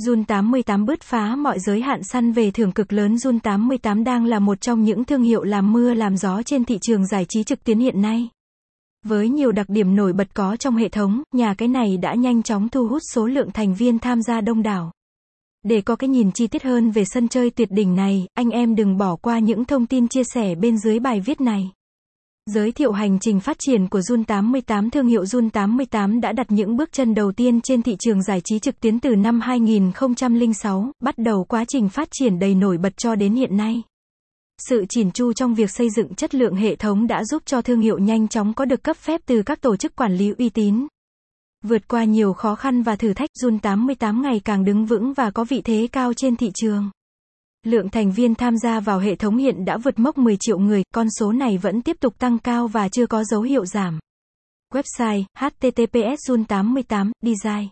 Jun 0.00 0.24
88 0.24 0.84
bứt 0.84 1.02
phá 1.02 1.36
mọi 1.36 1.58
giới 1.60 1.80
hạn 1.80 2.02
săn 2.02 2.32
về 2.32 2.50
thưởng 2.50 2.72
cực 2.72 2.92
lớn 2.92 3.14
Jun 3.14 3.38
88 3.40 4.04
đang 4.04 4.24
là 4.24 4.38
một 4.38 4.60
trong 4.60 4.84
những 4.84 5.04
thương 5.04 5.22
hiệu 5.22 5.42
làm 5.42 5.72
mưa 5.72 5.94
làm 5.94 6.16
gió 6.16 6.42
trên 6.42 6.64
thị 6.64 6.78
trường 6.82 7.06
giải 7.06 7.26
trí 7.28 7.44
trực 7.44 7.64
tuyến 7.64 7.78
hiện 7.78 8.02
nay. 8.02 8.28
Với 9.04 9.28
nhiều 9.28 9.52
đặc 9.52 9.68
điểm 9.68 9.96
nổi 9.96 10.12
bật 10.12 10.34
có 10.34 10.56
trong 10.56 10.76
hệ 10.76 10.88
thống, 10.88 11.22
nhà 11.34 11.54
cái 11.54 11.68
này 11.68 11.96
đã 11.96 12.14
nhanh 12.14 12.42
chóng 12.42 12.68
thu 12.68 12.88
hút 12.88 13.02
số 13.12 13.26
lượng 13.26 13.50
thành 13.50 13.74
viên 13.74 13.98
tham 13.98 14.22
gia 14.22 14.40
đông 14.40 14.62
đảo. 14.62 14.92
Để 15.62 15.80
có 15.80 15.96
cái 15.96 16.08
nhìn 16.08 16.32
chi 16.32 16.46
tiết 16.46 16.62
hơn 16.62 16.90
về 16.90 17.04
sân 17.04 17.28
chơi 17.28 17.50
tuyệt 17.50 17.70
đỉnh 17.70 17.94
này, 17.94 18.26
anh 18.34 18.50
em 18.50 18.74
đừng 18.74 18.96
bỏ 18.96 19.16
qua 19.16 19.38
những 19.38 19.64
thông 19.64 19.86
tin 19.86 20.08
chia 20.08 20.24
sẻ 20.34 20.54
bên 20.54 20.78
dưới 20.78 20.98
bài 21.00 21.20
viết 21.20 21.40
này. 21.40 21.70
Giới 22.46 22.72
thiệu 22.72 22.92
hành 22.92 23.18
trình 23.20 23.40
phát 23.40 23.56
triển 23.60 23.88
của 23.88 23.98
Jun 23.98 24.24
88 24.24 24.90
Thương 24.90 25.06
hiệu 25.06 25.22
Jun 25.22 25.50
88 25.50 26.20
đã 26.20 26.32
đặt 26.32 26.46
những 26.50 26.76
bước 26.76 26.92
chân 26.92 27.14
đầu 27.14 27.32
tiên 27.32 27.60
trên 27.60 27.82
thị 27.82 27.96
trường 28.00 28.22
giải 28.22 28.40
trí 28.44 28.58
trực 28.58 28.80
tuyến 28.80 29.00
từ 29.00 29.16
năm 29.16 29.40
2006, 29.40 30.92
bắt 31.00 31.18
đầu 31.18 31.44
quá 31.44 31.64
trình 31.68 31.88
phát 31.88 32.08
triển 32.12 32.38
đầy 32.38 32.54
nổi 32.54 32.78
bật 32.78 32.92
cho 32.96 33.14
đến 33.14 33.34
hiện 33.34 33.56
nay. 33.56 33.82
Sự 34.68 34.84
chỉn 34.88 35.10
chu 35.10 35.32
trong 35.32 35.54
việc 35.54 35.70
xây 35.70 35.90
dựng 35.90 36.14
chất 36.14 36.34
lượng 36.34 36.54
hệ 36.54 36.76
thống 36.76 37.06
đã 37.06 37.24
giúp 37.24 37.42
cho 37.46 37.62
thương 37.62 37.80
hiệu 37.80 37.98
nhanh 37.98 38.28
chóng 38.28 38.54
có 38.54 38.64
được 38.64 38.82
cấp 38.82 38.96
phép 38.96 39.20
từ 39.26 39.42
các 39.42 39.60
tổ 39.60 39.76
chức 39.76 39.96
quản 39.96 40.16
lý 40.16 40.32
uy 40.38 40.48
tín. 40.48 40.86
Vượt 41.64 41.88
qua 41.88 42.04
nhiều 42.04 42.32
khó 42.32 42.54
khăn 42.54 42.82
và 42.82 42.96
thử 42.96 43.14
thách, 43.14 43.30
Jun 43.42 43.58
88 43.58 44.22
ngày 44.22 44.40
càng 44.44 44.64
đứng 44.64 44.86
vững 44.86 45.12
và 45.12 45.30
có 45.30 45.44
vị 45.44 45.60
thế 45.64 45.88
cao 45.92 46.12
trên 46.14 46.36
thị 46.36 46.50
trường. 46.54 46.90
Lượng 47.66 47.88
thành 47.88 48.12
viên 48.12 48.34
tham 48.34 48.56
gia 48.56 48.80
vào 48.80 48.98
hệ 48.98 49.14
thống 49.14 49.36
hiện 49.36 49.64
đã 49.64 49.76
vượt 49.76 49.98
mốc 49.98 50.18
10 50.18 50.36
triệu 50.40 50.58
người, 50.58 50.82
con 50.94 51.06
số 51.18 51.32
này 51.32 51.58
vẫn 51.58 51.82
tiếp 51.82 51.96
tục 52.00 52.18
tăng 52.18 52.38
cao 52.38 52.68
và 52.68 52.88
chưa 52.88 53.06
có 53.06 53.24
dấu 53.24 53.42
hiệu 53.42 53.66
giảm. 53.66 53.98
Website 54.74 55.24
https 55.38 56.30
jun 56.30 56.44
88 56.44 57.12
design 57.22 57.68